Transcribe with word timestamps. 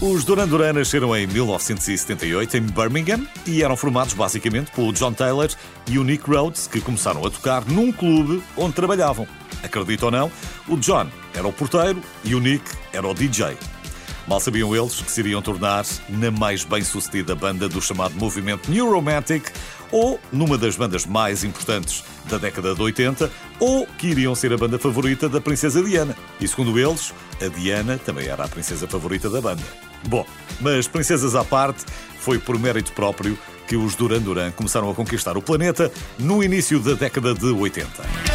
Os 0.00 0.24
Duran 0.24 0.46
Duran 0.46 0.74
nasceram 0.74 1.16
em 1.16 1.26
1978 1.26 2.58
em 2.58 2.60
Birmingham 2.60 3.26
e 3.46 3.62
eram 3.62 3.74
formados 3.74 4.12
basicamente 4.12 4.70
pelo 4.70 4.92
John 4.92 5.14
Taylor 5.14 5.48
e 5.88 5.98
o 5.98 6.04
Nick 6.04 6.28
Rhodes, 6.28 6.66
que 6.66 6.82
começaram 6.82 7.24
a 7.24 7.30
tocar 7.30 7.64
num 7.64 7.90
clube 7.90 8.42
onde 8.58 8.74
trabalhavam. 8.74 9.26
Acredito 9.62 10.04
ou 10.04 10.10
não, 10.10 10.30
o 10.68 10.76
John 10.76 11.08
era 11.34 11.48
o 11.48 11.52
porteiro 11.52 12.02
e 12.22 12.34
o 12.34 12.40
Nick 12.40 12.62
era 12.92 13.08
o 13.08 13.14
DJ. 13.14 13.56
Mal 14.28 14.38
sabiam 14.38 14.76
eles 14.76 15.00
que 15.00 15.10
se 15.10 15.20
iriam 15.20 15.40
tornar 15.40 15.86
na 16.10 16.30
mais 16.30 16.62
bem-sucedida 16.62 17.34
banda 17.34 17.66
do 17.66 17.80
chamado 17.80 18.14
movimento 18.16 18.70
New 18.70 18.90
Romantic, 18.90 19.50
ou 19.90 20.20
numa 20.32 20.58
das 20.58 20.76
bandas 20.76 21.06
mais 21.06 21.44
importantes 21.44 22.04
da 22.26 22.38
década 22.38 22.74
de 22.74 22.82
80, 22.82 23.30
ou 23.60 23.86
que 23.98 24.08
iriam 24.08 24.34
ser 24.34 24.52
a 24.52 24.56
banda 24.56 24.78
favorita 24.78 25.28
da 25.28 25.40
Princesa 25.40 25.82
Diana. 25.82 26.16
E 26.40 26.48
segundo 26.48 26.78
eles, 26.78 27.14
a 27.40 27.48
Diana 27.48 27.98
também 27.98 28.26
era 28.26 28.44
a 28.44 28.48
princesa 28.48 28.86
favorita 28.86 29.30
da 29.30 29.40
banda. 29.40 29.62
Bom, 30.08 30.26
mas 30.60 30.86
princesas 30.86 31.34
à 31.34 31.44
parte, 31.44 31.84
foi 32.18 32.38
por 32.38 32.58
mérito 32.58 32.92
próprio 32.92 33.38
que 33.66 33.76
os 33.76 33.94
Duran 33.94 34.20
Duran 34.20 34.50
começaram 34.52 34.90
a 34.90 34.94
conquistar 34.94 35.36
o 35.36 35.42
planeta 35.42 35.90
no 36.18 36.42
início 36.42 36.78
da 36.80 36.94
década 36.94 37.34
de 37.34 37.46
80. 37.46 38.25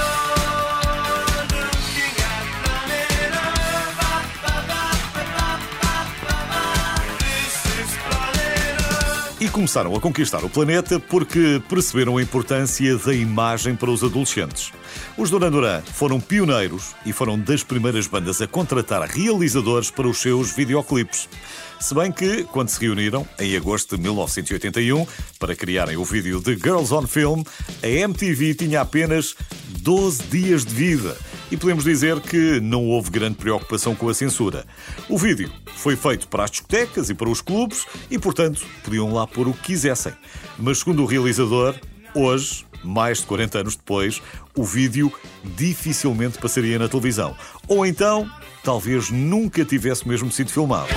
E 9.42 9.50
começaram 9.50 9.96
a 9.96 10.00
conquistar 10.00 10.46
o 10.46 10.50
planeta 10.50 11.00
porque 11.00 11.60
perceberam 11.68 12.18
a 12.18 12.22
importância 12.22 12.96
da 13.00 13.12
imagem 13.12 13.76
para 13.76 13.90
os 13.90 14.04
adolescentes. 14.04 14.72
Os 15.18 15.32
Duran 15.32 15.50
Duran 15.50 15.82
foram 15.82 16.22
pioneiros 16.22 16.94
e 17.08 17.12
foram 17.12 17.40
das 17.40 17.64
primeiras 17.64 18.06
bandas 18.06 18.40
a 18.40 18.46
contratar 18.46 19.02
realizadores 19.10 19.90
para 19.90 20.08
os 20.08 20.20
seus 20.20 20.52
videoclipes. 20.52 21.28
Se 21.80 21.96
bem 21.96 22.12
que, 22.12 22.44
quando 22.44 22.70
se 22.70 22.80
reuniram, 22.80 23.28
em 23.40 23.58
agosto 23.58 23.96
de 23.96 24.04
1981, 24.04 25.08
para 25.40 25.56
criarem 25.56 25.98
o 25.98 26.06
vídeo 26.06 26.40
de 26.40 26.54
Girls 26.54 26.94
on 26.94 27.08
Film, 27.08 27.42
a 27.82 27.88
MTV 27.88 28.54
tinha 28.54 28.82
apenas 28.82 29.36
12 29.80 30.22
dias 30.30 30.64
de 30.64 30.76
vida 30.76 31.18
e 31.52 31.58
podemos 31.58 31.84
dizer 31.84 32.20
que 32.22 32.60
não 32.62 32.86
houve 32.88 33.12
grande 33.12 33.36
preocupação 33.36 33.94
com 33.94 34.08
a 34.08 34.14
censura. 34.14 34.66
O 35.10 35.18
vídeo 35.18 35.52
foi 35.76 35.96
feito 35.96 36.28
para 36.28 36.46
as 36.46 36.52
discotecas 36.52 37.10
e 37.10 37.14
para 37.14 37.30
os 37.30 37.42
clubes 37.42 37.86
e, 38.10 38.18
portanto, 38.18 38.66
podiam 38.84 39.14
lá 39.14 39.28
pôr 39.28 39.48
o 39.48 39.54
que 39.54 39.74
quisessem. 39.74 40.14
Mas, 40.58 40.80
segundo 40.80 41.04
o 41.04 41.06
realizador, 41.06 41.76
hoje, 42.16 42.66
mais 42.84 43.20
de 43.20 43.26
40 43.26 43.60
anos 43.60 43.76
depois, 43.76 44.22
o 44.56 44.64
vídeo 44.64 45.12
dificilmente 45.44 46.40
passaria 46.40 46.80
na 46.80 46.88
televisão. 46.88 47.36
Ou 47.68 47.86
então, 47.86 48.30
talvez 48.64 49.10
nunca 49.10 49.66
tivesse 49.66 50.08
mesmo 50.08 50.32
sido 50.32 50.52
filmado. 50.52 50.90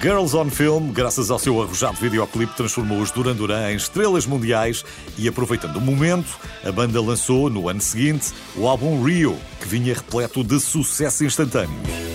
Girls 0.00 0.36
on 0.36 0.48
Film, 0.48 0.92
graças 0.92 1.28
ao 1.28 1.40
seu 1.40 1.60
arrojado 1.60 1.98
videoclipe, 1.98 2.54
transformou 2.54 3.00
os 3.00 3.10
Duran 3.10 3.34
Duran 3.34 3.72
em 3.72 3.76
estrelas 3.76 4.26
mundiais 4.26 4.84
e, 5.18 5.26
aproveitando 5.26 5.76
o 5.76 5.80
momento, 5.80 6.38
a 6.64 6.70
banda 6.70 7.02
lançou, 7.02 7.50
no 7.50 7.68
ano 7.68 7.80
seguinte, 7.80 8.32
o 8.56 8.68
álbum 8.68 9.02
Rio, 9.02 9.36
que 9.60 9.66
vinha 9.66 9.94
repleto 9.94 10.44
de 10.44 10.60
sucesso 10.60 11.24
instantâneo. 11.24 12.07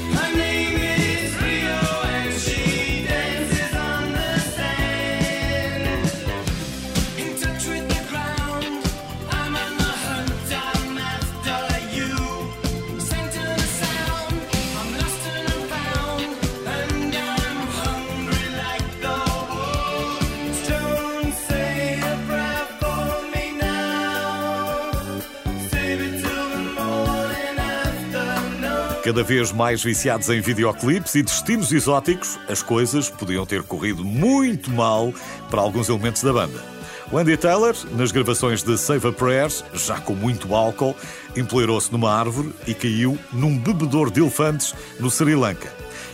Cada 29.03 29.22
vez 29.22 29.52
mais 29.52 29.84
viciados 29.84 30.30
em 30.30 30.40
videoclipes 30.40 31.14
e 31.16 31.24
destinos 31.24 31.74
exóticos, 31.74 32.40
as 32.47 32.64
coisas 32.64 33.09
podiam 33.09 33.46
ter 33.46 33.62
corrido 33.62 34.02
muito 34.02 34.72
mal 34.72 35.14
para 35.52 35.59
alguns 35.59 35.90
elementos 35.90 36.24
da 36.24 36.31
banda. 36.31 36.64
Wendy 37.12 37.36
Taylor, 37.36 37.75
nas 37.97 38.13
gravações 38.13 38.63
de 38.63 38.78
Save 38.78 39.09
a 39.09 39.12
Prayers, 39.12 39.62
já 39.74 40.00
com 40.00 40.13
muito 40.13 40.56
álcool, 40.56 40.96
empoleirou-se 41.36 41.92
numa 41.92 42.13
árvore 42.13 42.53
e 42.66 42.74
caiu 42.74 43.19
num 43.34 43.58
bebedor 43.58 44.09
de 44.09 44.22
elefantes 44.22 44.74
no 44.97 45.12
Sri 45.12 45.36
Lanka. 45.36 45.69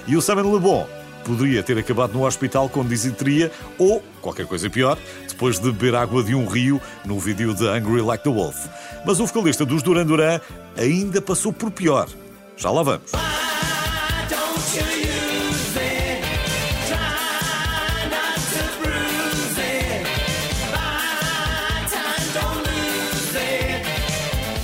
E 0.08 0.18
o 0.18 0.22
Simon 0.22 0.52
Le 0.52 0.60
Bon 0.60 0.90
poderia 1.24 1.62
ter 1.62 1.78
acabado 1.78 2.14
no 2.14 2.26
hospital 2.26 2.70
com 2.70 2.84
disenteria 2.84 3.52
ou, 3.78 4.04
qualquer 4.20 4.48
coisa 4.48 4.68
pior, 4.68 4.98
depois 5.28 5.60
de 5.60 5.72
beber 5.72 5.94
água 5.94 6.24
de 6.24 6.34
um 6.34 6.48
rio 6.48 6.82
no 7.06 7.20
vídeo 7.20 7.54
de 7.54 7.68
Angry 7.68 8.02
Like 8.02 8.24
the 8.24 8.32
Wolf. 8.32 8.66
Mas 9.06 9.20
o 9.20 9.28
vocalista 9.28 9.64
dos 9.64 9.84
Duran 9.84 10.08
Duran 10.08 10.42
ainda 10.76 11.22
passou 11.22 11.54
por 11.54 11.70
pior. 11.70 12.10
Já 12.59 12.70
lá 12.72 12.84
vamos. 12.84 13.12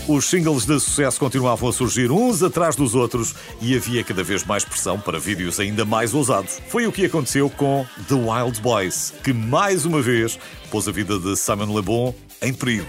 Os 0.08 0.26
singles 0.26 0.66
de 0.66 0.80
sucesso 0.80 1.20
continuavam 1.20 1.68
a 1.68 1.74
surgir 1.74 2.12
uns 2.12 2.44
atrás 2.44 2.76
dos 2.76 2.94
outros 2.94 3.34
e 3.60 3.76
havia 3.76 4.04
cada 4.04 4.24
vez 4.24 4.44
mais 4.44 4.64
pressão 4.64 5.00
para 5.00 5.18
vídeos 5.18 5.60
ainda 5.60 5.84
mais 5.84 6.14
ousados. 6.14 6.62
Foi 6.68 6.86
o 6.86 6.92
que 6.92 7.06
aconteceu 7.06 7.50
com 7.50 7.86
The 8.08 8.14
Wild 8.14 8.62
Boys, 8.62 9.14
que 9.24 9.34
mais 9.34 9.84
uma 9.84 10.02
vez 10.02 10.38
pôs 10.70 10.88
a 10.88 10.92
vida 10.92 11.18
de 11.18 11.36
Simon 11.36 11.76
Le 11.76 11.82
Bon 11.82 12.14
em 12.40 12.54
perigo. 12.54 12.86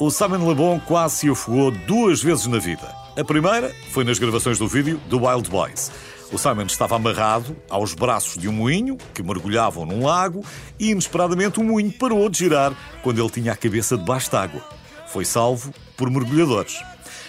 O 0.00 0.12
Simon 0.12 0.48
Le 0.48 0.54
Bon 0.54 0.78
quase 0.78 1.16
se 1.16 1.28
afogou 1.28 1.72
duas 1.72 2.22
vezes 2.22 2.46
na 2.46 2.58
vida. 2.58 2.94
A 3.16 3.24
primeira 3.24 3.74
foi 3.90 4.04
nas 4.04 4.16
gravações 4.16 4.56
do 4.56 4.68
vídeo 4.68 5.00
do 5.08 5.24
Wild 5.24 5.50
Boys. 5.50 5.90
O 6.30 6.38
Simon 6.38 6.66
estava 6.66 6.94
amarrado 6.94 7.56
aos 7.68 7.94
braços 7.94 8.38
de 8.38 8.48
um 8.48 8.52
moinho 8.52 8.96
que 9.12 9.24
mergulhavam 9.24 9.84
num 9.84 10.06
lago 10.06 10.44
e, 10.78 10.90
inesperadamente, 10.90 11.58
o 11.58 11.64
moinho 11.64 11.90
parou 11.90 12.28
de 12.28 12.38
girar 12.38 12.72
quando 13.02 13.20
ele 13.20 13.28
tinha 13.28 13.50
a 13.50 13.56
cabeça 13.56 13.98
debaixo 13.98 14.30
d'água. 14.30 14.62
Foi 15.08 15.24
salvo 15.24 15.74
por 15.96 16.08
mergulhadores. 16.08 16.80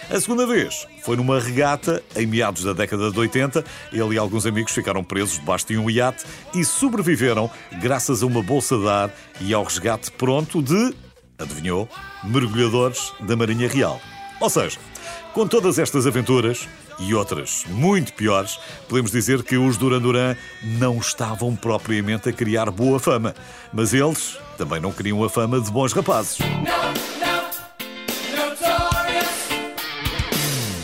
A 0.08 0.20
segunda 0.20 0.46
vez 0.46 0.86
foi 1.02 1.16
numa 1.16 1.40
regata 1.40 2.00
em 2.14 2.24
meados 2.24 2.62
da 2.62 2.72
década 2.72 3.10
de 3.10 3.18
80. 3.18 3.64
Ele 3.92 4.14
e 4.14 4.18
alguns 4.18 4.46
amigos 4.46 4.70
ficaram 4.70 5.02
presos 5.02 5.40
debaixo 5.40 5.66
de 5.66 5.76
um 5.76 5.90
iate 5.90 6.24
e 6.54 6.64
sobreviveram 6.64 7.50
graças 7.80 8.22
a 8.22 8.26
uma 8.26 8.44
bolsa 8.44 8.78
de 8.78 8.88
ar 8.88 9.10
e 9.40 9.52
ao 9.52 9.64
resgate 9.64 10.12
pronto 10.12 10.62
de 10.62 10.94
adivinhou? 11.36 11.88
Mergulhadores 12.24 13.12
da 13.20 13.36
Marinha 13.36 13.68
Real. 13.68 14.00
Ou 14.40 14.48
seja, 14.48 14.78
com 15.32 15.46
todas 15.46 15.78
estas 15.78 16.06
aventuras 16.06 16.68
e 16.98 17.14
outras 17.14 17.64
muito 17.68 18.12
piores, 18.12 18.58
podemos 18.88 19.10
dizer 19.10 19.42
que 19.42 19.56
os 19.56 19.76
Duran 19.76 20.00
Duran 20.00 20.36
não 20.62 20.98
estavam 20.98 21.54
propriamente 21.54 22.28
a 22.28 22.32
criar 22.32 22.70
boa 22.70 22.98
fama, 22.98 23.34
mas 23.72 23.94
eles 23.94 24.38
também 24.58 24.80
não 24.80 24.92
queriam 24.92 25.22
a 25.22 25.28
fama 25.28 25.60
de 25.60 25.70
bons 25.70 25.92
rapazes. 25.92 26.38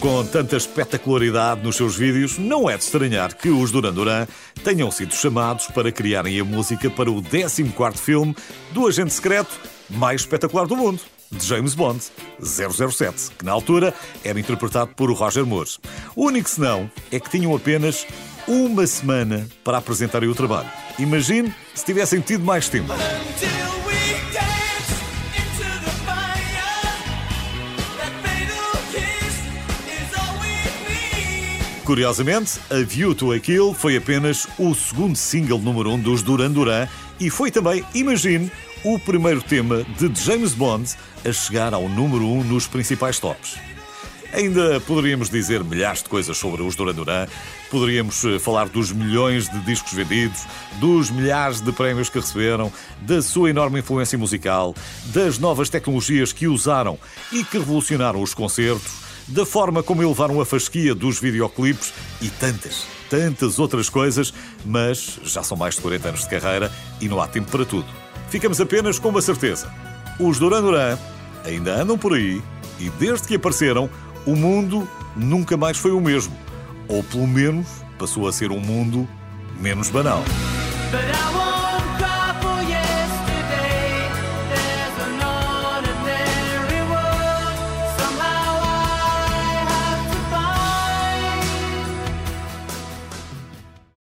Com 0.00 0.25
tanta 0.25 0.56
espetacularidade 0.56 1.62
nos 1.62 1.77
seus 1.77 1.97
vídeos, 1.97 2.39
não 2.39 2.71
é 2.71 2.77
de 2.77 2.85
estranhar 2.85 3.35
que 3.35 3.49
os 3.49 3.73
Duran 3.73 3.93
Duran 3.93 4.27
tenham 4.62 4.91
sido 4.91 5.15
chamados 5.15 5.67
para 5.67 5.91
criarem 5.91 6.39
a 6.39 6.44
música 6.44 6.89
para 6.89 7.11
o 7.11 7.21
14º 7.21 7.97
filme 7.97 8.37
do 8.73 8.87
agente 8.87 9.12
secreto 9.12 9.50
mais 9.91 10.23
espetacular 10.23 10.67
do 10.67 10.77
mundo, 10.77 11.00
de 11.31 11.46
James 11.46 11.75
Bond, 11.75 12.02
007, 12.40 13.31
que 13.38 13.44
na 13.44 13.52
altura 13.52 13.94
era 14.25 14.38
interpretado 14.38 14.90
por 14.94 15.11
Roger 15.12 15.44
Moore. 15.44 15.70
O 16.14 16.26
único 16.26 16.49
senão 16.49 16.90
é 17.11 17.20
que 17.20 17.31
tinham 17.31 17.55
apenas 17.55 18.06
uma 18.46 18.87
semana 18.87 19.46
para 19.64 19.78
apresentarem 19.78 20.28
o 20.28 20.34
trabalho. 20.34 20.70
Imagine 20.99 21.52
se 21.75 21.84
tivessem 21.84 22.20
tido 22.20 22.44
mais 22.44 22.69
tempo. 22.69 22.93
Curiosamente, 31.87 32.58
A 32.69 32.82
View 32.84 33.14
to 33.14 33.31
a 33.31 33.38
Kill 33.38 33.72
foi 33.72 33.96
apenas 33.96 34.49
o 34.58 34.75
segundo 34.75 35.14
single 35.14 35.61
número 35.61 35.93
um 35.93 35.99
dos 35.99 36.20
Duran 36.20 36.50
Duran 36.50 36.88
e 37.19 37.31
foi 37.31 37.51
também, 37.51 37.85
imagine, 37.95 38.51
o 38.85 38.99
primeiro 38.99 39.43
tema 39.43 39.85
de 39.99 40.13
James 40.23 40.55
Bond 40.55 40.95
a 41.25 41.33
chegar 41.33 41.75
ao 41.75 41.89
número 41.89 42.25
um 42.25 42.45
nos 42.45 42.67
principais 42.67 43.19
tops. 43.19 43.57
Ainda 44.33 44.81
poderíamos 44.81 45.31
dizer 45.31 45.65
milhares 45.65 46.03
de 46.03 46.09
coisas 46.09 46.37
sobre 46.37 46.63
os 46.63 46.77
Duran 46.77 46.95
Duran. 46.95 47.27
Poderíamos 47.71 48.23
eh, 48.25 48.39
falar 48.39 48.69
dos 48.69 48.93
milhões 48.93 49.49
de 49.49 49.59
discos 49.61 49.93
vendidos, 49.93 50.43
dos 50.79 51.11
milhares 51.11 51.61
de 51.61 51.73
prémios 51.73 52.11
que 52.11 52.19
receberam, 52.19 52.71
da 53.01 53.23
sua 53.23 53.49
enorme 53.49 53.81
influência 53.81 54.19
musical, 54.19 54.75
das 55.07 55.39
novas 55.39 55.71
tecnologias 55.71 56.33
que 56.33 56.47
usaram 56.47 56.99
e 57.33 57.45
que 57.45 57.59
revolucionaram 57.59 58.21
os 58.21 58.35
concertos, 58.35 59.06
da 59.28 59.44
forma 59.44 59.82
como 59.82 60.02
elevaram 60.02 60.40
a 60.40 60.46
fasquia 60.46 60.94
dos 60.94 61.19
videoclipes 61.19 61.93
e 62.20 62.28
tantas, 62.28 62.87
tantas 63.11 63.58
outras 63.58 63.88
coisas, 63.88 64.32
mas 64.64 65.19
já 65.25 65.43
são 65.43 65.56
mais 65.56 65.75
de 65.75 65.81
40 65.81 66.08
anos 66.08 66.20
de 66.20 66.31
carreira 66.31 66.73
e 67.00 67.08
não 67.08 67.20
há 67.20 67.26
tempo 67.26 67.50
para 67.50 67.64
tudo. 67.64 67.87
Ficamos 68.28 68.61
apenas 68.61 68.99
com 68.99 69.08
uma 69.08 69.23
certeza: 69.23 69.73
os 70.19 70.38
Duran 70.38 70.62
Duran 70.62 70.99
ainda 71.44 71.75
andam 71.81 71.99
por 71.99 72.14
aí 72.14 72.43
e 72.78 72.90
desde 72.90 73.28
que 73.28 73.34
apareceram, 73.34 73.90
o 74.26 74.37
mundo 74.37 74.88
nunca 75.17 75.56
mais 75.56 75.79
foi 75.79 75.93
o 75.93 76.00
mesmo. 76.00 76.37
Ou 76.88 77.02
pelo 77.02 77.26
menos 77.26 77.67
passou 77.99 78.29
a 78.29 78.32
ser 78.32 78.50
um 78.50 78.61
mundo 78.61 79.08
menos 79.58 79.88
banal. 79.90 80.22